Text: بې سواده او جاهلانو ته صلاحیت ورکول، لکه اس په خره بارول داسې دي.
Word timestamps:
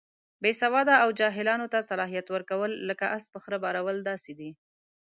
بې 0.41 0.51
سواده 0.61 0.95
او 1.03 1.09
جاهلانو 1.19 1.65
ته 1.73 1.79
صلاحیت 1.89 2.27
ورکول، 2.31 2.71
لکه 2.89 3.05
اس 3.17 3.23
په 3.33 3.37
خره 3.43 3.57
بارول 3.63 3.97
داسې 4.09 4.31
دي. 4.39 4.51